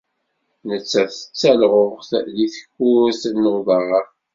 Nettat 0.67 1.15
d 1.23 1.31
talɣuɣt 1.39 2.09
deg 2.31 2.49
tkurt 2.53 3.21
n 3.31 3.43
uḍar. 3.55 4.05